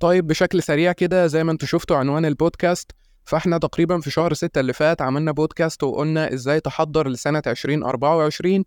طيب 0.00 0.26
بشكل 0.26 0.62
سريع 0.62 0.92
كده 0.92 1.26
زي 1.26 1.44
ما 1.44 1.52
أنتوا 1.52 1.68
شفتوا 1.68 1.96
عنوان 1.96 2.24
البودكاست 2.24 2.92
فاحنا 3.24 3.58
تقريبا 3.58 4.00
في 4.00 4.10
شهر 4.10 4.34
ستة 4.34 4.60
اللي 4.60 4.72
فات 4.72 5.02
عملنا 5.02 5.32
بودكاست 5.32 5.82
وقلنا 5.82 6.34
إزاي 6.34 6.60
تحضر 6.60 7.08
لسنة 7.08 7.42
2024 7.46 8.64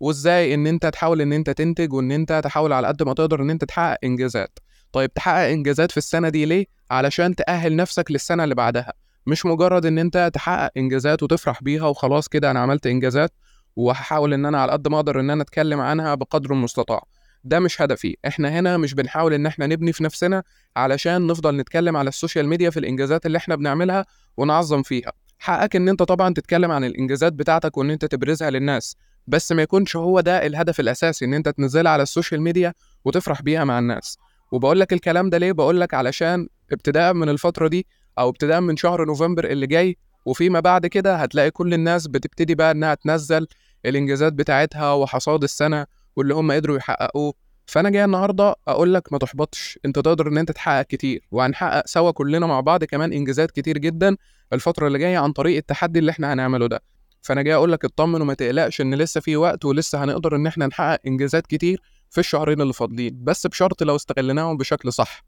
وإزاي 0.00 0.54
إن 0.54 0.66
أنت 0.66 0.86
تحاول 0.86 1.20
إن 1.20 1.32
أنت 1.32 1.50
تنتج 1.50 1.92
وإن 1.92 2.12
أنت 2.12 2.40
تحاول 2.44 2.72
على 2.72 2.86
قد 2.86 3.02
ما 3.02 3.14
تقدر 3.14 3.42
إن 3.42 3.50
أنت 3.50 3.64
تحقق 3.64 3.98
إنجازات. 4.04 4.58
طيب 4.92 5.14
تحقق 5.14 5.48
إنجازات 5.48 5.90
في 5.90 5.96
السنة 5.96 6.28
دي 6.28 6.44
ليه؟ 6.44 6.66
علشان 6.90 7.34
تأهل 7.34 7.76
نفسك 7.76 8.10
للسنة 8.10 8.44
اللي 8.44 8.54
بعدها. 8.54 8.92
مش 9.26 9.46
مجرد 9.46 9.86
إن 9.86 9.98
أنت 9.98 10.30
تحقق 10.34 10.70
إنجازات 10.76 11.22
وتفرح 11.22 11.62
بيها 11.62 11.86
وخلاص 11.86 12.28
كده 12.28 12.50
أنا 12.50 12.60
عملت 12.60 12.86
إنجازات 12.86 13.32
وهحاول 13.76 14.34
إن 14.34 14.46
أنا 14.46 14.60
على 14.62 14.72
قد 14.72 14.88
ما 14.88 14.96
أقدر 14.96 15.20
إن 15.20 15.30
أنا 15.30 15.42
أتكلم 15.42 15.80
عنها 15.80 16.14
بقدر 16.14 16.52
المستطاع. 16.52 17.02
ده 17.48 17.60
مش 17.60 17.82
هدفي. 17.82 18.16
إحنا 18.26 18.48
هنا 18.48 18.76
مش 18.76 18.94
بنحاول 18.94 19.34
إن 19.34 19.46
إحنا 19.46 19.66
نبني 19.66 19.92
في 19.92 20.04
نفسنا 20.04 20.42
علشان 20.76 21.26
نفضل 21.26 21.56
نتكلم 21.56 21.96
على 21.96 22.08
ال 22.08 22.14
social 22.14 22.48
media 22.48 22.70
في 22.70 22.78
الإنجازات 22.80 23.26
اللي 23.26 23.38
إحنا 23.38 23.56
بنعملها 23.56 24.06
ونعظم 24.36 24.82
فيها. 24.82 25.12
حقك 25.38 25.76
إن 25.76 25.88
إنت 25.88 26.02
طبعا 26.02 26.34
تتكلم 26.34 26.70
عن 26.70 26.84
الإنجازات 26.84 27.32
بتاعتك 27.32 27.76
وإن 27.76 27.90
إنت 27.90 28.04
تبرزها 28.04 28.50
للناس 28.50 28.96
بس 29.26 29.52
ما 29.52 29.62
يكونش 29.62 29.96
هو 29.96 30.20
ده 30.20 30.46
الهدف 30.46 30.80
الأساسي 30.80 31.24
إن 31.24 31.34
إنت 31.34 31.48
تنزلها 31.48 31.92
على 31.92 32.02
ال 32.02 32.08
social 32.08 32.42
media 32.42 32.74
وتفرح 33.04 33.42
بيها 33.42 33.64
مع 33.64 33.78
الناس. 33.78 34.18
وبقول 34.52 34.80
لك 34.80 34.92
الكلام 34.92 35.30
ده 35.30 35.38
ليه؟ 35.38 35.52
بقول 35.52 35.80
لك 35.80 35.94
علشان 35.94 36.48
ابتداء 36.72 37.12
من 37.14 37.28
الفترة 37.28 37.68
دي 37.68 37.86
أو 38.18 38.28
ابتداء 38.28 38.60
من 38.60 38.76
شهر 38.76 39.04
نوفمبر 39.04 39.44
اللي 39.44 39.66
جاي 39.66 39.96
وفيما 40.26 40.60
بعد 40.60 40.86
كده 40.86 41.16
هتلاقي 41.16 41.50
كل 41.50 41.74
الناس 41.74 42.06
بتبتدي 42.06 42.54
بقى 42.54 42.70
إنها 42.70 42.94
تنزل 42.94 43.46
الإنجازات 43.86 44.32
بتاعتها 44.32 44.92
وحصاد 44.92 45.42
السنة 45.42 45.86
واللي 46.16 46.34
هم 46.34 46.52
قدروا 46.52 46.76
يحققوه 46.76 47.34
فأنا 47.68 47.90
جاي 47.90 48.04
النهارده 48.04 48.54
أقول 48.68 48.94
لك 48.94 49.12
ما 49.12 49.18
تحبطش 49.18 49.78
أنت 49.84 49.98
تقدر 49.98 50.28
إن 50.28 50.38
أنت 50.38 50.52
تحقق 50.52 50.82
كتير 50.82 51.26
وهنحقق 51.30 51.86
سوا 51.86 52.10
كلنا 52.10 52.46
مع 52.46 52.60
بعض 52.60 52.84
كمان 52.84 53.12
إنجازات 53.12 53.50
كتير 53.50 53.78
جدا 53.78 54.16
الفترة 54.52 54.86
اللي 54.86 54.98
جاية 54.98 55.18
عن 55.18 55.32
طريق 55.32 55.56
التحدي 55.56 55.98
اللي 55.98 56.10
إحنا 56.10 56.32
هنعمله 56.32 56.66
ده. 56.66 56.82
فأنا 57.22 57.42
جاي 57.42 57.54
أقول 57.54 57.72
لك 57.72 57.84
اطمن 57.84 58.20
وما 58.20 58.34
تقلقش 58.34 58.80
إن 58.80 58.94
لسه 58.94 59.20
في 59.20 59.36
وقت 59.36 59.64
ولسه 59.64 60.04
هنقدر 60.04 60.36
إن 60.36 60.46
إحنا 60.46 60.66
نحقق 60.66 61.00
إنجازات 61.06 61.46
كتير 61.46 61.80
في 62.10 62.18
الشهرين 62.18 62.60
اللي 62.60 62.72
فاضلين 62.72 63.24
بس 63.24 63.46
بشرط 63.46 63.82
لو 63.82 63.96
استغلناهم 63.96 64.56
بشكل 64.56 64.92
صح. 64.92 65.24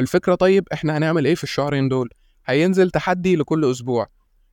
الفكرة 0.00 0.34
طيب 0.34 0.68
إحنا 0.72 0.98
هنعمل 0.98 1.24
إيه 1.26 1.34
في 1.34 1.44
الشهرين 1.44 1.88
دول؟ 1.88 2.08
هينزل 2.46 2.90
تحدي 2.90 3.36
لكل 3.36 3.70
أسبوع. 3.70 4.06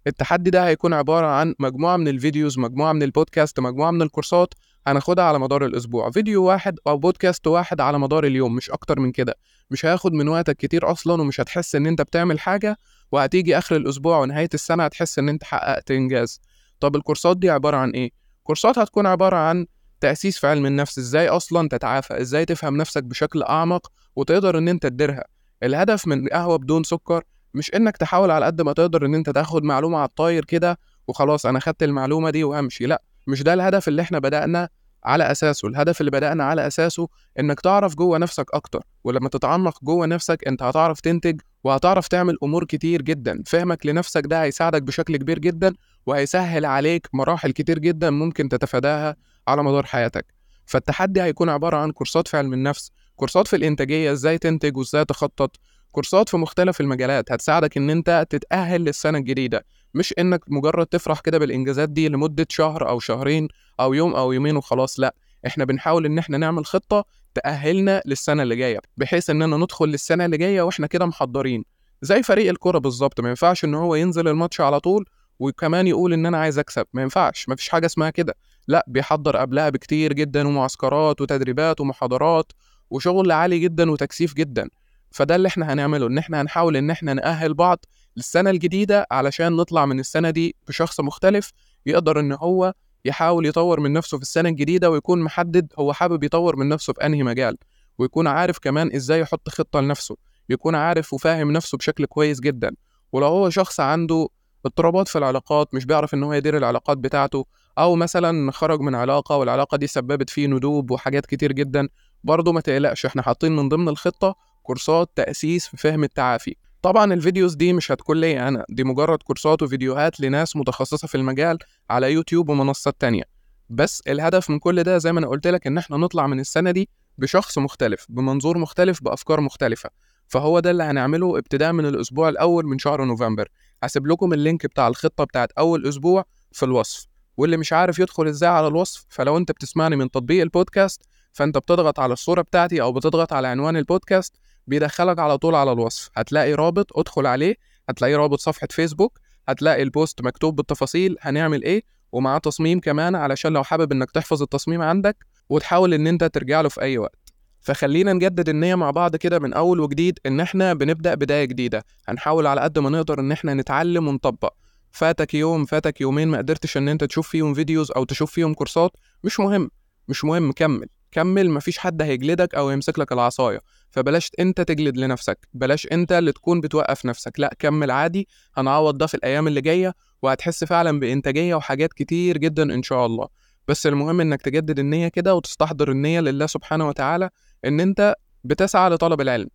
التحدي 0.07 0.49
ده 0.49 0.67
هيكون 0.67 0.93
عبارة 0.93 1.27
عن 1.27 1.55
مجموعة 1.59 1.97
من 1.97 2.07
الفيديوز 2.07 2.59
مجموعة 2.59 2.93
من 2.93 3.03
البودكاست 3.03 3.59
مجموعة 3.59 3.91
من 3.91 4.01
الكورسات 4.01 4.53
هناخدها 4.87 5.25
على 5.25 5.39
مدار 5.39 5.65
الأسبوع. 5.65 6.11
فيديو 6.11 6.43
واحد 6.43 6.79
أو 6.87 6.97
بودكاست 6.97 7.47
واحد 7.47 7.81
على 7.81 7.99
مدار 7.99 8.23
اليوم 8.23 8.55
مش 8.55 8.69
أكتر 8.69 8.99
من 8.99 9.11
كده. 9.11 9.35
مش 9.71 9.85
هياخد 9.85 10.13
من 10.13 10.27
وقتك 10.27 10.57
كتير 10.57 10.91
أصلا 10.91 11.21
ومش 11.21 11.41
هتحس 11.41 11.75
إن 11.75 11.87
أنت 11.87 12.01
بتعمل 12.01 12.39
حاجة 12.39 12.77
وهتيجي 13.11 13.57
آخر 13.57 13.75
الأسبوع 13.75 14.19
ونهاية 14.19 14.49
السنة 14.53 14.85
هتحس 14.85 15.19
إن 15.19 15.29
أنت 15.29 15.43
حققت 15.43 15.91
إنجاز. 15.91 16.41
طب 16.79 16.95
الكورسات 16.95 17.37
دي 17.37 17.49
عبارة 17.49 17.77
عن 17.77 17.89
إيه؟ 17.89 18.11
كورسات 18.43 18.79
هتكون 18.79 19.05
عبارة 19.05 19.35
عن 19.37 19.65
تأسيس 19.99 20.37
في 20.37 20.47
علم 20.47 20.65
النفس. 20.65 20.97
إزاي 20.97 21.27
أصلا 21.27 21.69
تتعافى؟ 21.69 22.21
إزاي 22.21 22.45
تفهم 22.45 22.77
نفسك 22.77 23.03
بشكل 23.03 23.43
أعمق 23.43 23.91
وتقدر 24.15 24.57
إن 24.57 24.67
أنت 24.67 24.83
تديرها؟ 24.83 25.23
الهدف 25.63 26.07
من 26.07 26.27
قهوة 26.27 26.57
بدون 26.57 26.83
سكر 26.83 27.23
مش 27.53 27.73
إنك 27.75 27.97
تحاول 27.97 28.31
على 28.31 28.45
قد 28.45 28.61
ما 28.61 28.73
تقدر 28.73 29.05
إن 29.05 29.15
أنت 29.15 29.29
تاخد 29.29 29.63
معلومة 29.63 29.97
على 29.97 30.07
الطاير 30.07 30.45
كده 30.45 30.79
وخلاص 31.07 31.45
أنا 31.45 31.59
خدت 31.59 31.83
المعلومة 31.83 32.29
دي 32.29 32.43
وهمشي 32.43 32.85
لأ 32.85 33.01
مش 33.27 33.43
ده 33.43 33.53
الهدف 33.53 33.87
اللي 33.87 34.01
إحنا 34.01 34.19
بدأنا 34.19 34.69
على 35.03 35.31
أساسه. 35.31 35.67
الهدف 35.67 35.99
اللي 36.01 36.11
بدأنا 36.11 36.43
على 36.43 36.67
أساسه 36.67 37.07
إنك 37.39 37.59
تعرف 37.61 37.95
جوه 37.95 38.17
نفسك 38.17 38.45
أكتر 38.53 38.83
ولما 39.03 39.29
تتعمق 39.29 39.83
جوه 39.83 40.05
نفسك 40.05 40.47
أنت 40.47 40.63
هتعرف 40.63 40.99
تنتج 41.01 41.41
وهتعرف 41.63 42.07
تعمل 42.07 42.37
أمور 42.43 42.65
كتير 42.65 43.01
جدا. 43.01 43.43
فهمك 43.45 43.85
لنفسك 43.85 44.23
ده 44.25 44.43
هيساعدك 44.43 44.81
بشكل 44.81 45.17
كبير 45.17 45.39
جدا 45.39 45.73
وهيسهل 46.05 46.65
عليك 46.65 47.07
مراحل 47.13 47.51
كتير 47.51 47.79
جدا 47.79 48.09
ممكن 48.09 48.49
تتفاداها 48.49 49.15
على 49.47 49.63
مدار 49.63 49.85
حياتك. 49.85 50.25
فالتحدي 50.65 51.21
هيكون 51.21 51.49
عبارة 51.49 51.77
عن 51.77 51.91
كورسات 51.91 52.27
في 52.27 52.37
علم 52.37 52.53
النفس 52.53 52.91
كورسات 53.15 53.47
في 53.47 53.55
الإنتاجية 53.55 54.11
إزاي 54.11 54.37
تنتج 54.37 54.77
وإزاي 54.77 55.05
تخطط 55.05 55.55
كورسات 55.91 56.29
في 56.29 56.37
مختلف 56.37 56.81
المجالات 56.81 57.31
هتساعدك 57.31 57.77
إن 57.77 57.89
أنت 57.89 58.25
تتأهل 58.29 58.81
للسنة 58.81 59.17
الجديدة. 59.17 59.65
مش 59.93 60.13
إنك 60.19 60.41
مجرد 60.47 60.85
تفرح 60.87 61.19
كده 61.19 61.37
بالإنجازات 61.37 61.89
دي 61.89 62.09
لمدة 62.09 62.45
شهر 62.49 62.89
أو 62.89 62.99
شهرين 62.99 63.47
أو 63.79 63.93
يوم 63.93 64.15
أو 64.15 64.31
يومين 64.31 64.55
وخلاص 64.57 64.99
لأ 64.99 65.15
إحنا 65.47 65.65
بنحاول 65.65 66.05
إن 66.05 66.17
إحنا 66.17 66.37
نعمل 66.37 66.65
خطة 66.65 67.05
تأهلنا 67.33 68.01
للسنة 68.05 68.43
اللي 68.43 68.55
جاية 68.55 68.79
بحيث 68.97 69.29
إننا 69.29 69.57
ندخل 69.57 69.85
للسنة 69.85 70.25
اللي 70.25 70.37
جاية 70.37 70.61
وإحنا 70.61 70.87
كده 70.87 71.05
محضرين 71.05 71.63
زي 72.01 72.23
فريق 72.23 72.49
الكرة 72.49 72.77
بالظبط 72.77 73.19
ما 73.19 73.29
ينفعش 73.29 73.65
إن 73.65 73.75
هو 73.75 73.95
ينزل 73.95 74.27
الماتش 74.27 74.61
على 74.61 74.79
طول 74.79 75.05
وكمان 75.39 75.87
يقول 75.87 76.13
إن 76.13 76.25
أنا 76.25 76.37
عايز 76.37 76.59
أكسب 76.59 76.85
ما 76.93 77.01
ينفعش 77.01 77.49
ما 77.49 77.55
فيش 77.55 77.69
حاجة 77.69 77.85
اسمها 77.85 78.09
كده 78.09 78.35
لأ 78.67 78.85
بيحضر 78.87 79.37
قبلها 79.37 79.69
بكتير 79.69 80.13
جدا 80.13 80.47
ومعسكرات 80.47 81.21
وتدريبات 81.21 81.81
ومحاضرات 81.81 82.51
وشغل 82.89 83.31
عالي 83.31 83.59
جدا 83.59 83.91
وتكثيف 83.91 84.33
جدا. 84.33 84.69
فده 85.11 85.35
اللي 85.35 85.47
إحنا 85.47 85.73
هنعمله 85.73 86.07
إن 86.07 86.17
إحنا 86.17 86.41
هنحاول 86.41 86.77
إن 86.77 86.89
إحنا 86.89 87.13
نأهل 87.13 87.53
بعض 87.53 87.85
للسنة 88.17 88.49
الجديدة 88.49 89.07
علشان 89.11 89.53
نطلع 89.55 89.85
من 89.85 89.99
السنة 89.99 90.29
دي 90.29 90.55
بشخص 90.67 90.99
مختلف 90.99 91.51
يقدر 91.85 92.19
إن 92.19 92.31
هو 92.31 92.73
يحاول 93.05 93.45
يطور 93.45 93.79
من 93.79 93.93
نفسه 93.93 94.17
في 94.17 94.23
السنة 94.23 94.49
الجديدة 94.49 94.89
ويكون 94.89 95.21
محدد 95.21 95.73
هو 95.79 95.93
حابب 95.93 96.23
يطور 96.23 96.55
من 96.55 96.69
نفسه 96.69 96.93
في 96.93 97.05
أنهي 97.05 97.23
مجال 97.23 97.57
ويكون 97.97 98.27
عارف 98.27 98.59
كمان 98.59 98.95
إزاي 98.95 99.19
يحط 99.19 99.49
خطة 99.49 99.81
لنفسه 99.81 100.15
يكون 100.49 100.75
عارف 100.75 101.13
وفاهم 101.13 101.51
نفسه 101.51 101.77
بشكل 101.77 102.05
كويس 102.05 102.39
جدا. 102.39 102.75
ولو 103.11 103.27
هو 103.27 103.49
شخص 103.49 103.79
عنده 103.79 104.27
اضطرابات 104.65 105.07
في 105.07 105.17
العلاقات 105.17 105.73
مش 105.73 105.85
بيعرف 105.85 106.13
إن 106.13 106.23
هو 106.23 106.33
يدير 106.33 106.57
العلاقات 106.57 106.97
بتاعته 106.97 107.45
أو 107.77 107.95
مثلا 107.95 108.51
خرج 108.51 108.79
من 108.81 108.95
علاقة 108.95 109.37
والعلاقة 109.37 109.77
دي 109.77 109.87
سببت 109.87 110.29
فيه 110.29 110.47
ندوب 110.47 110.91
وحاجات 110.91 111.25
كتير 111.25 111.51
جدا 111.51 111.87
برضه 112.23 112.51
ما 112.51 112.61
تقلقش 112.61 113.05
إحنا 113.05 113.21
حاطين 113.21 113.55
من 113.55 113.69
ضمن 113.69 113.89
الخطة 113.89 114.35
كورسات 114.63 115.09
تأسيس 115.15 115.67
في 115.67 115.77
فهم 115.77 116.03
التعافي. 116.03 116.55
طبعا 116.81 117.13
الفيديوز 117.13 117.55
دي 117.55 117.73
مش 117.73 117.91
هتكون 117.91 118.17
ليا 118.21 118.47
أنا 118.47 118.65
دي 118.69 118.83
مجرد 118.83 119.23
كورسات 119.23 119.61
وفيديوهات 119.63 120.19
لناس 120.19 120.55
متخصصة 120.55 121.07
في 121.07 121.15
المجال 121.15 121.57
على 121.89 122.13
يوتيوب 122.13 122.49
ومنصات 122.49 122.95
تانية. 122.99 123.23
بس 123.69 124.01
الهدف 124.07 124.49
من 124.49 124.59
كل 124.59 124.83
ده 124.83 124.97
زي 124.97 125.11
ما 125.11 125.19
أنا 125.19 125.27
قلت 125.27 125.47
لك 125.47 125.67
إن 125.67 125.77
إحنا 125.77 125.97
نطلع 125.97 126.27
من 126.27 126.39
السنة 126.39 126.71
دي 126.71 126.89
بشخص 127.17 127.57
مختلف 127.57 128.05
بمنظور 128.09 128.57
مختلف 128.57 129.03
بأفكار 129.03 129.41
مختلفة. 129.41 129.89
فهو 130.27 130.59
ده 130.59 130.71
اللي 130.71 130.83
هنعمله 130.83 131.37
ابتداء 131.37 131.71
من 131.73 131.85
الأسبوع 131.85 132.29
الأول 132.29 132.65
من 132.65 132.79
شهر 132.79 133.05
نوفمبر. 133.05 133.47
هسيب 133.83 134.07
لكم 134.07 134.33
ال 134.33 134.40
link 134.40 134.65
بتاع 134.65 134.87
الخطة 134.87 135.23
بتاعت 135.23 135.51
أول 135.51 135.87
أسبوع 135.87 136.25
في 136.51 136.63
الوصف. 136.65 137.07
واللي 137.37 137.57
مش 137.57 137.73
عارف 137.73 137.99
يدخل 137.99 138.27
إزاي 138.27 138.49
على 138.49 138.67
الوصف 138.67 139.05
فلو 139.09 139.37
أنت 139.37 139.51
بتسمعني 139.51 139.95
من 139.95 140.11
تطبيق 140.11 140.41
البودكاست 140.41 141.01
فأنت 141.33 141.57
بتضغط 141.57 141.99
على 141.99 142.13
الصورة 142.13 142.41
بتاعتي 142.41 142.81
أو 142.81 142.93
بتضغط 142.93 143.33
على 143.33 143.47
عنوان 143.47 143.77
البودكاست 143.77 144.35
بيدخلك 144.75 145.19
على 145.19 145.37
طول 145.37 145.55
على 145.55 145.71
الوصف. 145.71 146.09
هتلاقي 146.15 146.53
رابط 146.53 146.97
ادخل 146.97 147.25
عليه 147.25 147.55
هتلاقي 147.89 148.15
رابط 148.15 148.39
صفحة 148.39 148.67
فيسبوك 148.71 149.19
هتلاقي 149.47 149.83
ال 149.83 149.91
post 149.91 150.21
مكتوب 150.21 150.55
بالتفاصيل 150.55 151.17
هنعمل 151.21 151.63
إيه 151.63 151.83
ومعاه 152.11 152.37
تصميم 152.37 152.79
كمان 152.79 153.15
علشان 153.15 153.53
لو 153.53 153.63
حابب 153.63 153.91
انك 153.91 154.11
تحفظ 154.11 154.41
التصميم 154.41 154.81
عندك 154.81 155.25
وتحاول 155.49 155.93
ان 155.93 156.07
انت 156.07 156.23
ترجع 156.23 156.61
له 156.61 156.69
في 156.69 156.81
اي 156.81 156.97
وقت. 156.97 157.33
فخلينا 157.61 158.13
نجدد 158.13 158.49
النية 158.49 158.75
مع 158.75 158.91
بعض 158.91 159.15
كده 159.15 159.39
من 159.39 159.53
أول 159.53 159.79
وجديد 159.79 160.19
إن 160.25 160.39
إحنا 160.39 160.73
بنبدأ 160.73 161.15
بداية 161.15 161.45
جديدة. 161.45 161.83
هنحاول 162.07 162.47
على 162.47 162.61
قد 162.61 162.79
ما 162.79 162.89
نقدر 162.89 163.19
إن 163.19 163.31
إحنا 163.31 163.53
نتعلم 163.53 164.07
ونطبق. 164.07 164.53
فاتك 164.91 165.33
يوم 165.33 165.65
فاتك 165.65 166.01
يومين 166.01 166.27
ما 166.27 166.37
قدرتش 166.37 166.77
إن 166.77 166.89
أنت 166.89 167.03
تشوف 167.03 167.27
فيهم 167.29 167.53
فيديوز 167.53 167.91
أو 167.91 168.03
تشوف 168.03 168.31
فيهم 168.31 168.53
كورسات 168.53 168.91
مش 169.23 169.39
مهم 169.39 169.71
مش 170.07 170.25
مهم 170.25 170.51
كمل. 170.51 170.87
كمل 171.11 171.49
مفيش 171.49 171.77
حد 171.77 172.01
هيجلدك 172.01 172.55
أو 172.55 172.69
يمسك 172.69 172.99
لك 172.99 173.11
العصاية. 173.11 173.59
فبلاش 173.91 174.31
انت 174.39 174.61
تجلد 174.61 174.97
لنفسك 174.97 175.47
بلاش 175.53 175.87
انت 175.91 176.11
اللي 176.11 176.31
تكون 176.31 176.61
بتوقف 176.61 177.05
نفسك 177.05 177.39
لا 177.39 177.55
كمل 177.59 177.91
عادي 177.91 178.27
هنعوض 178.57 178.97
ده 178.97 179.07
في 179.07 179.13
الأيام 179.13 179.47
اللي 179.47 179.61
جاية 179.61 179.93
وهتحس 180.21 180.63
فعلا 180.63 180.99
بإنتاجية 180.99 181.55
وحاجات 181.55 181.93
كتير 181.93 182.37
جدا 182.37 182.73
إن 182.73 182.83
شاء 182.83 183.05
الله. 183.05 183.27
بس 183.67 183.87
المهم 183.87 184.21
إنك 184.21 184.41
تجدد 184.41 184.79
النية 184.79 185.07
كده 185.07 185.35
وتستحضر 185.35 185.91
النية 185.91 186.19
لله 186.19 186.45
سبحانه 186.47 186.87
وتعالى 186.87 187.29
إن 187.65 187.79
أنت 187.79 188.15
بتسعى 188.43 188.89
لطلب 188.89 189.21
العلم. 189.21 189.47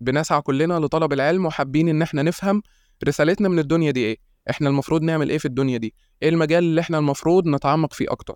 بنسعى 0.00 0.40
كلنا 0.40 0.74
لطلب 0.78 1.12
العلم 1.12 1.46
وحابين 1.46 1.88
إن 1.88 2.02
إحنا 2.02 2.22
نفهم 2.22 2.62
رسالتنا 3.08 3.48
من 3.48 3.58
الدنيا 3.58 3.90
دي 3.90 4.00
إيه 4.04 4.16
إحنا 4.50 4.68
المفروض 4.68 5.02
نعمل 5.02 5.30
إيه 5.30 5.38
في 5.38 5.44
الدنيا 5.44 5.78
دي 5.78 5.94
إيه 6.22 6.28
المجال 6.28 6.64
اللي 6.64 6.80
إحنا 6.80 6.98
المفروض 6.98 7.46
نتعمق 7.46 7.92
فيه 7.92 8.06
أكتر. 8.10 8.34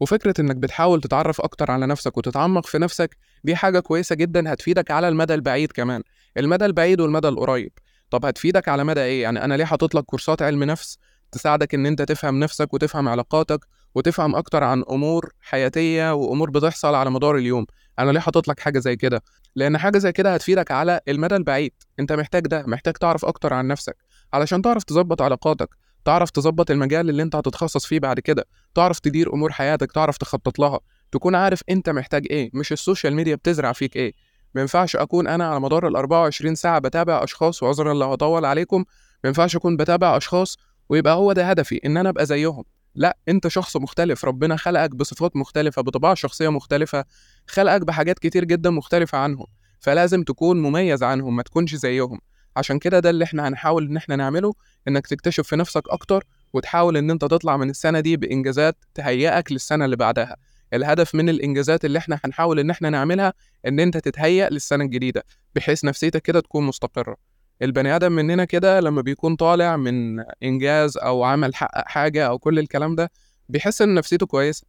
وفكرة 0.00 0.34
إنك 0.40 0.56
بتحاول 0.56 1.00
تتعرف 1.00 1.40
أكتر 1.40 1.70
على 1.70 1.86
نفسك 1.86 2.16
وتتعمق 2.16 2.66
في 2.66 2.78
نفسك 2.78 3.16
دي 3.44 3.56
حاجة 3.56 3.80
كويسة 3.80 4.14
جدا 4.14 4.52
هتفيدك 4.52 4.90
على 4.90 5.08
المدى 5.08 5.34
البعيد 5.34 5.72
كمان. 5.72 6.02
المدى 6.36 6.64
البعيد 6.64 7.00
والمدى 7.00 7.28
القريب. 7.28 7.72
طب 8.10 8.24
هتفيدك 8.26 8.68
على 8.68 8.84
مدى 8.84 9.00
إيه؟ 9.00 9.22
يعني 9.22 9.44
أنا 9.44 9.54
ليه 9.54 9.64
حاطط 9.64 9.94
لك 9.94 10.04
كورسات 10.04 10.42
علم 10.42 10.64
نفس 10.64 10.98
تساعدك 11.32 11.74
إن 11.74 11.86
أنت 11.86 12.02
تفهم 12.02 12.38
نفسك 12.40 12.74
وتفهم 12.74 13.08
علاقاتك 13.08 13.60
وتفهم 13.94 14.36
أكتر 14.36 14.64
عن 14.64 14.84
أمور 14.90 15.32
حياتية 15.40 16.14
وأمور 16.14 16.50
بتحصل 16.50 16.94
على 16.94 17.10
مدار 17.10 17.36
اليوم؟ 17.36 17.66
أنا 17.98 18.10
ليه 18.10 18.20
حاطط 18.20 18.48
لك 18.48 18.60
حاجة 18.60 18.78
زي 18.78 18.96
كده؟ 18.96 19.22
لأن 19.56 19.78
حاجة 19.78 19.98
زي 19.98 20.12
كده 20.12 20.34
هتفيدك 20.34 20.70
على 20.70 21.00
المدى 21.08 21.36
البعيد. 21.36 21.72
أنت 22.00 22.12
محتاج 22.12 22.46
ده 22.46 22.64
محتاج 22.66 22.94
تعرف 22.94 23.24
أكتر 23.24 23.54
عن 23.54 23.68
نفسك. 23.68 23.96
علشان 24.32 24.62
تعرف 24.62 24.84
تظبط 24.84 25.22
علاقاتك 25.22 25.68
تعرف 26.06 26.30
تظبط 26.30 26.70
المجال 26.70 27.10
اللي 27.10 27.22
انت 27.22 27.36
هتتخصص 27.36 27.86
فيه 27.86 28.00
بعد 28.00 28.20
كده 28.20 28.44
تعرف 28.74 28.98
تدير 28.98 29.34
أمور 29.34 29.52
حياتك 29.52 29.92
تعرف 29.92 30.16
تخطط 30.16 30.58
لها 30.58 30.80
تكون 31.12 31.34
عارف 31.34 31.60
انت 31.70 31.90
محتاج 31.90 32.26
إيه 32.30 32.50
مش 32.54 32.72
ال 32.72 32.78
social 32.78 33.14
media 33.14 33.34
بتزرع 33.34 33.72
فيك 33.72 33.96
إيه. 33.96 34.12
ما 34.54 34.60
ينفعش 34.60 34.96
أكون 34.96 35.26
أنا 35.26 35.48
على 35.48 35.60
مدار 35.60 35.88
ال 35.88 35.96
24 35.96 36.54
ساعة 36.54 36.78
بتابع 36.78 37.24
أشخاص 37.24 37.62
وعذرا 37.62 37.94
لو 37.94 38.12
هطول 38.12 38.44
عليكم 38.44 38.78
ما 39.24 39.28
ينفعش 39.28 39.56
أكون 39.56 39.76
بتابع 39.76 40.16
أشخاص 40.16 40.56
ويبقى 40.88 41.14
هو 41.14 41.32
ده 41.32 41.44
هدفي 41.50 41.80
إن 41.86 41.96
أنا 41.96 42.08
أبقى 42.08 42.26
زيهم. 42.26 42.64
لا 42.94 43.16
أنت 43.28 43.48
شخص 43.48 43.76
مختلف 43.76 44.24
ربنا 44.24 44.56
خلقك 44.56 44.90
بصفات 44.90 45.36
مختلفة 45.36 45.82
بطباع 45.82 46.14
شخصية 46.14 46.48
مختلفة 46.48 47.04
خلقك 47.46 47.82
بحاجات 47.82 48.18
كتير 48.18 48.44
جدا 48.44 48.70
مختلفة 48.70 49.18
عنهم 49.18 49.46
فلازم 49.80 50.22
تكون 50.22 50.62
مميز 50.62 51.02
عنهم 51.02 51.36
ما 51.36 51.42
تكونش 51.42 51.74
زيهم. 51.74 52.20
عشان 52.56 52.78
كده 52.78 52.98
ده 52.98 53.10
اللي 53.10 53.24
إحنا 53.24 53.48
هنحاول 53.48 53.86
إن 53.86 53.96
إحنا 53.96 54.16
نعمله 54.16 54.54
إنك 54.88 55.06
تكتشف 55.06 55.46
في 55.48 55.56
نفسك 55.56 55.82
أكتر 55.88 56.24
وتحاول 56.52 56.96
إن 56.96 57.10
أنت 57.10 57.24
تطلع 57.24 57.56
من 57.56 57.70
السنة 57.70 58.00
دي 58.00 58.16
بإنجازات 58.16 58.76
تهيئك 58.94 59.52
للسنة 59.52 59.84
اللي 59.84 59.96
بعدها. 59.96 60.36
الهدف 60.74 61.14
من 61.14 61.28
الإنجازات 61.28 61.84
اللي 61.84 61.98
إحنا 61.98 62.20
هنحاول 62.24 62.58
إن 62.60 62.70
إحنا 62.70 62.90
نعملها 62.90 63.32
إن 63.66 63.80
أنت 63.80 63.96
تتهيأ 63.96 64.48
للسنة 64.48 64.84
الجديدة 64.84 65.24
بحيث 65.54 65.84
نفسيتك 65.84 66.22
كده 66.22 66.40
تكون 66.40 66.64
مستقرة. 66.64 67.16
البني 67.62 67.96
آدم 67.96 68.12
مننا 68.12 68.44
كده 68.44 68.80
لما 68.80 69.02
بيكون 69.02 69.36
طالع 69.36 69.76
من 69.76 70.20
إنجاز 70.42 70.96
أو 70.98 71.24
عمل 71.24 71.54
حقق 71.54 71.88
حاجة 71.88 72.26
أو 72.26 72.38
كل 72.38 72.58
الكلام 72.58 72.94
ده 72.94 73.10
بيحس 73.48 73.82
إن 73.82 73.94
نفسيته 73.94 74.26
كويسة. 74.26 74.66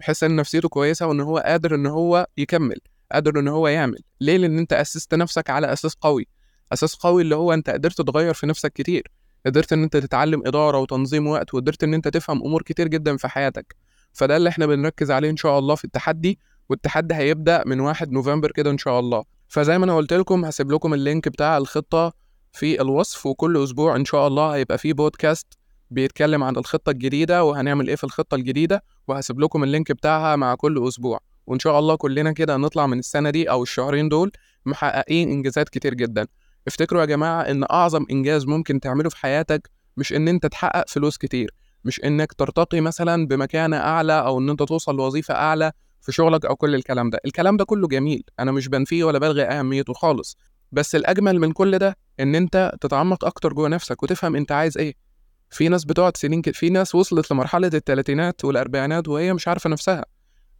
بيحس 0.00 0.24
إن 0.24 0.36
نفسيته 0.36 0.68
كويسة 0.68 1.06
وإن 1.06 1.20
هو 1.20 1.38
قادر 1.38 1.74
إن 1.74 1.86
هو 1.86 2.26
يكمل 2.36 2.76
قادر 3.12 3.40
إن 3.40 3.48
هو 3.48 3.68
يعمل. 3.68 3.98
ليه؟ 4.20 4.36
لأن 4.36 4.58
أنت 4.58 4.72
أسست 4.72 5.14
نفسك 5.14 5.50
على 5.50 5.72
أساس 5.72 5.94
قوي. 5.94 6.26
أساس 6.72 6.94
قوي 6.94 7.22
اللي 7.22 7.34
هو 7.36 7.52
أنت 7.52 7.70
قدرت 7.70 8.00
تغير 8.00 8.34
في 8.34 8.46
نفسك 8.46 8.72
كتير. 8.72 9.08
قدرت 9.46 9.72
إن 9.72 9.82
أنت 9.82 9.96
تتعلم 9.96 10.42
إدارة 10.46 10.78
وتنظيم 10.78 11.26
وقت 11.26 11.54
وقدرت 11.54 11.84
إن 11.84 11.94
أنت 11.94 12.08
تفهم 12.08 12.42
أمور 12.42 12.62
كتير 12.62 12.88
جدا 12.88 13.16
في 13.16 13.28
حياتك. 13.28 13.76
فده 14.12 14.36
اللي 14.36 14.48
إحنا 14.48 14.66
بنركز 14.66 15.10
عليه 15.10 15.30
إن 15.30 15.36
شاء 15.36 15.58
الله 15.58 15.74
في 15.74 15.84
التحدي 15.84 16.38
والتحدي 16.68 17.14
هيبدأ 17.14 17.62
من 17.66 17.80
1 17.80 18.10
نوفمبر 18.12 18.50
كده 18.50 18.70
إن 18.70 18.78
شاء 18.78 19.00
الله. 19.00 19.24
فزي 19.48 19.78
ما 19.78 19.84
أنا 19.84 19.96
قلت 19.96 20.12
لكم 20.12 20.44
هسيب 20.44 20.72
لكم 20.72 20.94
ال 20.94 21.01
link 21.01 21.28
بتاع 21.28 21.56
الخطة 21.56 22.12
في 22.52 22.80
الوصف 22.80 23.26
وكل 23.26 23.62
أسبوع 23.64 23.96
إن 23.96 24.04
شاء 24.04 24.26
الله 24.26 24.54
هيبقى 24.54 24.78
فيه 24.78 24.92
بودكاست 24.92 25.46
بيتكلم 25.90 26.44
عن 26.44 26.56
الخطة 26.56 26.90
الجديدة 26.90 27.44
وهنعمل 27.44 27.88
إيه 27.88 27.96
في 27.96 28.04
الخطة 28.04 28.34
الجديدة 28.34 28.82
وهسيب 29.08 29.40
لكم 29.40 29.64
ال 29.64 29.70
link 29.70 29.92
بتاعها 29.92 30.36
مع 30.36 30.54
كل 30.54 30.88
أسبوع. 30.88 31.20
وإن 31.46 31.58
شاء 31.58 31.78
الله 31.78 31.96
كلنا 31.96 32.32
كده 32.32 32.56
نطلع 32.56 32.86
من 32.86 32.98
السنة 32.98 33.30
دي 33.30 33.50
أو 33.50 33.62
الشهرين 33.62 34.08
دول 34.08 34.32
محققين 34.66 35.30
إنجازات 35.30 35.68
كتير 35.68 35.94
جدا. 35.94 36.26
افتكروا 36.66 37.00
يا 37.00 37.06
جماعة 37.06 37.42
إن 37.42 37.64
أعظم 37.70 38.06
إنجاز 38.10 38.46
ممكن 38.46 38.80
تعمله 38.80 39.08
في 39.08 39.16
حياتك 39.16 39.70
مش 39.96 40.12
إن 40.12 40.28
أنت 40.28 40.46
تحقق 40.46 40.88
فلوس 40.88 41.16
كتير 41.18 41.50
مش 41.84 42.04
إنك 42.04 42.32
ترتقي 42.32 42.80
مثلا 42.80 43.26
بمكانة 43.26 43.76
أعلى 43.76 44.12
أو 44.12 44.38
إن 44.38 44.50
أنت 44.50 44.62
توصل 44.62 44.96
لوظيفة 44.96 45.34
أعلى 45.34 45.72
في 46.00 46.12
شغلك 46.12 46.44
أو 46.46 46.56
كل 46.56 46.74
الكلام 46.74 47.10
ده. 47.10 47.18
الكلام 47.24 47.56
ده 47.56 47.64
كله 47.64 47.88
جميل 47.88 48.22
أنا 48.40 48.52
مش 48.52 48.68
بنفيه 48.68 49.04
ولا 49.04 49.18
بلغي 49.18 49.42
أهميته 49.42 49.92
خالص 49.92 50.36
بس 50.72 50.94
الأجمل 50.94 51.38
من 51.38 51.52
كل 51.52 51.78
ده 51.78 51.96
إن 52.20 52.34
أنت 52.34 52.72
تتعمق 52.80 53.24
أكتر 53.24 53.52
جوه 53.52 53.68
نفسك 53.68 54.02
وتفهم 54.02 54.36
أنت 54.36 54.52
عايز 54.52 54.78
إيه. 54.78 54.94
في 55.50 55.68
ناس 55.68 55.84
بتقعد 55.84 56.16
سنين 56.16 56.42
كده 56.42 56.52
في 56.54 56.70
ناس 56.70 56.94
وصلت 56.94 57.32
لمرحلة 57.32 57.70
الثلاثينات 57.74 58.44
والأربعينات 58.44 59.08
وهي 59.08 59.34
مش 59.34 59.48
عارفة 59.48 59.70
نفسها 59.70 60.04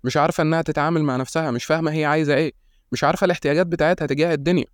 مش 0.04 0.16
عارفة 0.16 0.42
إنها 0.42 0.62
تتعامل 0.62 1.02
مع 1.02 1.16
نفسها 1.16 1.50
مش 1.50 1.64
فاهمة 1.64 1.92
هي 1.92 2.04
عايزة 2.04 2.34
إيه 2.34 2.52
مش 2.92 3.04
عارفة 3.04 3.24
الاحتياجات 3.24 3.66
بتاعتها 3.66 4.06
تجاه 4.06 4.34
الدنيا. 4.34 4.64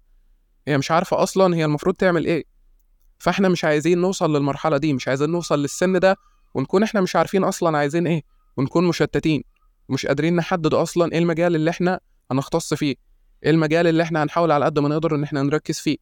هي 0.69 0.79
مش 0.79 0.91
عارفة 0.91 1.23
أصلا 1.23 1.57
هي 1.57 1.65
المفروض 1.65 1.95
تعمل 1.95 2.25
إيه. 2.27 2.45
فإحنا 3.19 3.49
مش 3.49 3.65
عايزين 3.65 3.99
نوصل 3.99 4.37
للمرحلة 4.37 4.77
دي 4.77 4.93
مش 4.93 5.09
عايزين 5.09 5.31
نوصل 5.31 5.63
للسن 5.63 5.99
ده 5.99 6.17
ونكون 6.55 6.83
إحنا 6.83 7.01
مش 7.01 7.17
عارفين 7.17 7.45
أصلا 7.45 7.79
عايزين 7.79 8.07
إيه 8.07 8.23
ونكون 8.57 8.85
مشتتين 8.85 9.43
ومش 9.89 10.07
قادرين 10.07 10.37
نحدد 10.37 10.75
أصلا 10.75 11.13
إيه 11.13 11.19
المجال 11.19 11.55
اللي 11.57 11.71
إحنا 11.71 12.01
هنختص 12.31 12.75
فيه 12.75 12.95
إيه 13.45 13.51
المجال 13.51 13.87
اللي 13.87 14.03
إحنا 14.03 14.23
هنحاول 14.23 14.53
على 14.53 14.65
قد 14.65 14.79
ما 14.79 14.89
نقدر 14.89 15.15
إن 15.15 15.23
إحنا 15.23 15.43
نركز 15.43 15.79
فيه. 15.79 15.97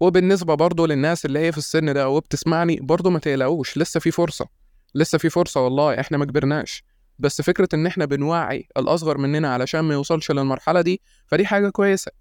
وبالنسبة 0.00 0.54
برضه 0.54 0.86
للناس 0.86 1.26
اللي 1.26 1.38
هي 1.38 1.52
في 1.52 1.58
السن 1.58 1.94
ده 1.94 2.08
وبتسمعني 2.08 2.78
برضه 2.82 3.10
ما 3.10 3.18
تقلقوش 3.18 3.78
لسه 3.78 4.00
في 4.00 4.10
فرصة 4.10 4.46
لسه 4.94 5.18
في 5.18 5.30
فرصة 5.30 5.60
والله 5.60 6.00
إحنا 6.00 6.18
ما 6.18 6.24
كبرناش. 6.24 6.84
بس 7.18 7.42
فكرة 7.42 7.68
إن 7.74 7.86
إحنا 7.86 8.04
بنوعي 8.04 8.68
الأصغر 8.76 9.18
مننا 9.18 9.54
علشان 9.54 9.80
ما 9.80 9.94
يوصلش 9.94 10.30
للمرحلة 10.30 10.80
دي 10.80 11.00
فدي 11.26 11.46
حاجة 11.46 11.68
كويسة. 11.68 12.12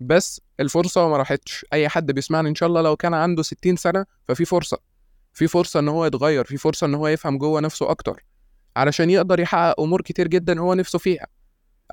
بس 0.00 0.40
الفرصة 0.60 1.08
ما 1.08 1.16
راحتش. 1.16 1.66
أي 1.72 1.88
حد 1.88 2.12
بيسمعني 2.12 2.48
إن 2.48 2.54
شاء 2.54 2.68
الله 2.68 2.82
لو 2.82 2.96
كان 2.96 3.14
عنده 3.14 3.42
60 3.42 3.76
سنة 3.76 4.06
ففي 4.28 4.44
فرصة. 4.44 4.78
في 5.32 5.46
فرصة 5.46 5.80
إن 5.80 5.88
هو 5.88 6.04
يتغير 6.06 6.44
في 6.44 6.56
فرصة 6.56 6.86
إن 6.86 6.94
هو 6.94 7.08
يفهم 7.08 7.38
جوه 7.38 7.60
نفسه 7.60 7.90
أكتر. 7.90 8.24
علشان 8.76 9.10
يقدر 9.10 9.40
يحقق 9.40 9.80
أمور 9.80 10.02
كتير 10.02 10.28
جدا 10.28 10.60
هو 10.60 10.74
نفسه 10.74 10.98
فيها. 10.98 11.26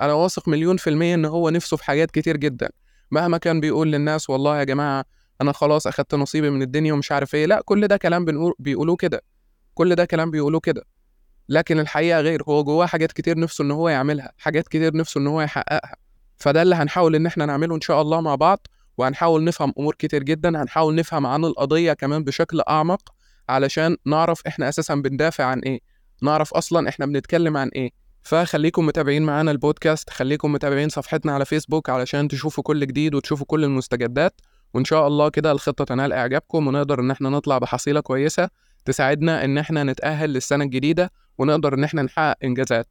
أنا 0.00 0.12
واثق 0.12 0.48
مليون 0.48 0.76
في 0.76 0.90
المية 0.90 1.14
إن 1.14 1.24
هو 1.24 1.50
نفسه 1.50 1.76
في 1.76 1.84
حاجات 1.84 2.10
كتير 2.10 2.36
جدا. 2.36 2.68
مهما 3.10 3.38
كان 3.38 3.60
بيقول 3.60 3.92
للناس 3.92 4.30
والله 4.30 4.58
يا 4.58 4.64
جماعة 4.64 5.04
أنا 5.40 5.52
خلاص 5.52 5.86
أخدت 5.86 6.14
نصيبي 6.14 6.50
من 6.50 6.62
الدنيا 6.62 6.92
ومش 6.92 7.12
عارف 7.12 7.34
إيه. 7.34 7.46
لا 7.46 7.62
كل 7.64 7.86
ده 7.88 7.96
كلام 7.96 8.24
بنقول 8.24 8.54
بيقولوه 8.58 8.96
كده. 8.96 9.22
كل 9.74 9.94
ده 9.94 10.04
كلام 10.04 10.30
بيقولوه 10.30 10.60
كده. 10.60 10.82
لكن 11.48 11.80
الحقيقة 11.80 12.20
غير 12.20 12.42
هو 12.48 12.64
جواه 12.64 12.86
حاجات 12.86 13.12
كتير 13.12 13.38
نفسه 13.38 13.64
إن 13.64 13.70
هو 13.70 13.88
يعملها 13.88 14.32
حاجات 14.38 14.68
كتير 14.68 14.96
نفسه 14.96 15.20
إن 15.20 15.26
هو 15.26 15.40
يحققها. 15.42 15.96
فده 16.36 16.62
اللي 16.62 16.74
هنحاول 16.74 17.14
إن 17.14 17.26
إحنا 17.26 17.46
نعمله 17.46 17.74
إن 17.74 17.80
شاء 17.80 18.02
الله 18.02 18.20
مع 18.20 18.34
بعض 18.34 18.66
وهنحاول 18.98 19.44
نفهم 19.44 19.72
أمور 19.78 19.94
كتير 19.94 20.22
جدا 20.22 20.62
هنحاول 20.62 20.94
نفهم 20.94 21.26
عن 21.26 21.44
القضية 21.44 21.92
كمان 21.92 22.24
بشكل 22.24 22.60
أعمق 22.68 23.00
علشان 23.48 23.96
نعرف 24.06 24.42
إحنا 24.46 24.68
أساسا 24.68 24.94
بندافع 24.94 25.44
عن 25.44 25.58
إيه 25.58 25.80
نعرف 26.22 26.54
أصلا 26.54 26.88
إحنا 26.88 27.06
بنتكلم 27.06 27.56
عن 27.56 27.68
إيه. 27.68 27.90
فخليكم 28.22 28.86
متابعين 28.86 29.22
معانا 29.22 29.50
البودكاست 29.50 30.10
خليكم 30.10 30.52
متابعين 30.52 30.88
صفحتنا 30.88 31.32
على 31.32 31.44
فيسبوك 31.44 31.90
علشان 31.90 32.28
تشوفوا 32.28 32.64
كل 32.64 32.86
جديد 32.86 33.14
وتشوفوا 33.14 33.46
كل 33.46 33.64
المستجدات. 33.64 34.40
وإن 34.74 34.84
شاء 34.84 35.06
الله 35.06 35.28
كده 35.28 35.52
الخطة 35.52 35.84
تنال 35.84 36.12
إعجابكم 36.12 36.66
ونقدر 36.66 37.00
إن 37.00 37.10
إحنا 37.10 37.28
نطلع 37.30 37.58
بحصيلة 37.58 38.00
كويسة 38.00 38.48
تساعدنا 38.84 39.44
إن 39.44 39.58
إحنا 39.58 39.84
نتأهل 39.84 40.30
للسنة 40.30 40.64
الجديدة 40.64 41.12
ونقدر 41.38 41.74
إن 41.74 41.84
إحنا 41.84 42.02
نحقق 42.02 42.36
إنجازات. 42.44 42.86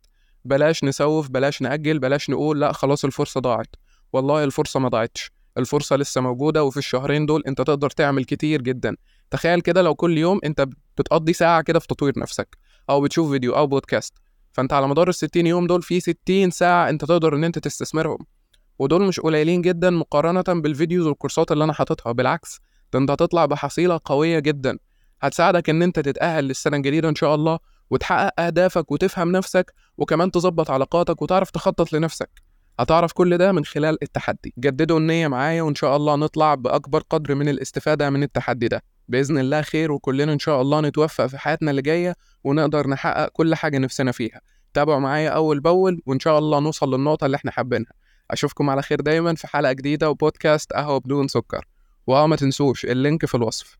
بلاش 0.46 0.84
نسوف 0.84 1.30
بلاش 1.30 1.62
نأجل 1.62 2.00
بلاش 2.00 2.30
نقول 2.30 2.62
لا 2.62 2.72
خلاص 2.72 3.06
الفرصة 3.06 3.42
ضاعت. 3.42 3.76
والله 4.14 4.44
الفرصة 4.44 4.80
ما 4.80 4.90
ضاعتش. 4.90 5.32
الفرصة 5.58 5.96
لسه 5.96 6.22
موجودة 6.22 6.64
وفي 6.64 6.78
الشهرين 6.78 7.26
دول 7.26 7.44
انت 7.48 7.62
تقدر 7.62 7.90
تعمل 7.90 8.26
كتير 8.26 8.62
جدا. 8.62 8.96
تخيل 9.32 9.62
كده 9.62 9.82
لو 9.82 9.96
كل 9.96 10.18
يوم 10.18 10.40
انت 10.44 10.68
بتقضي 10.98 11.34
ساعة 11.34 11.62
كده 11.62 11.80
في 11.80 11.88
تطوير 11.88 12.20
نفسك 12.20 12.58
أو 12.90 13.02
بتشوف 13.02 13.32
فيديو 13.32 13.56
أو 13.56 13.68
بودكاست. 13.68 14.14
فأنت 14.52 14.74
على 14.74 14.88
مدار 14.88 15.10
ال 15.10 15.16
60 15.16 15.48
يوم 15.48 15.68
دول 15.68 15.82
في 15.82 16.00
60 16.00 16.52
ساعة 16.52 16.90
انت 16.90 17.06
تقدر 17.06 17.36
إن 17.36 17.44
انت 17.44 17.60
تستثمرهم. 17.60 18.18
ودول 18.80 19.08
مش 19.08 19.20
قليلين 19.20 19.62
جدا 19.62 19.90
مقارنة 19.90 20.62
بالفيديوز 20.62 21.08
والكورسات 21.08 21.52
اللي 21.52 21.64
أنا 21.64 21.74
حاططها. 21.74 22.12
بالعكس 22.12 22.60
ده 22.94 23.00
انت 23.00 23.12
هتطلع 23.12 23.46
بحصيلة 23.46 24.00
قوية 24.06 24.40
جدا. 24.40 24.78
هتساعدك 25.22 25.70
إن 25.70 25.82
انت 25.82 26.00
تتأهل 26.00 26.44
للسنة 26.44 26.78
الجديدة 26.78 27.10
إن 27.10 27.16
شاء 27.16 27.36
الله 27.36 27.60
وتحقق 27.90 28.40
أهدافك 28.40 28.92
وتفهم 28.92 29.32
نفسك 29.32 29.74
وكمان 29.98 30.32
تظبط 30.32 30.72
علاقاتك 30.72 31.22
وتعرف 31.22 31.50
تخطط 31.50 31.94
لنفسك. 31.94 32.30
هتعرف 32.80 33.14
كل 33.14 33.38
ده 33.38 33.52
من 33.52 33.66
خلال 33.66 34.04
التحدي. 34.04 34.54
جددوا 34.60 35.00
النية 35.00 35.28
معايا 35.28 35.62
وإن 35.62 35.76
شاء 35.76 35.96
الله 35.96 36.16
نطلع 36.16 36.56
بأكبر 36.56 37.04
قدر 37.10 37.36
من 37.36 37.50
الاستفادة 37.50 38.10
من 38.10 38.24
التحدي 38.24 38.68
ده. 38.68 38.84
بإذن 39.08 39.38
الله 39.38 39.62
خير 39.62 39.92
وكلنا 39.92 40.34
إن 40.34 40.40
شاء 40.40 40.62
الله 40.62 40.82
نتوفق 40.82 41.26
في 41.26 41.38
حياتنا 41.38 41.72
اللي 41.72 41.82
جاية 41.82 42.16
ونقدر 42.44 42.88
نحقق 42.88 43.30
كل 43.30 43.56
حاجة 43.56 43.78
نفسنا 43.78 44.12
فيها. 44.12 44.42
تابعوا 44.74 45.00
معايا 45.00 45.30
أول 45.30 45.60
بأول 45.60 46.02
وإن 46.06 46.20
شاء 46.20 46.40
الله 46.40 46.60
نوصل 46.60 46.94
للنقطة 46.94 47.26
اللي 47.26 47.36
إحنا 47.38 47.52
حابينها. 47.52 47.92
أشوفكم 48.32 48.70
على 48.70 48.82
خير 48.82 49.02
دايما 49.02 49.36
في 49.36 49.48
حلقة 49.48 49.74
جديدة 49.74 50.10
وبودكاست 50.10 50.74
قهوة 50.74 51.00
بدون 51.00 51.28
سكر. 51.28 51.66
وآه 52.08 52.28
ما 52.28 52.36
تنسوش 52.36 52.86
اللينك 52.86 53.26
في 53.26 53.36
الوصف. 53.36 53.78